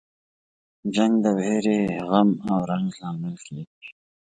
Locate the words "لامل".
3.01-3.35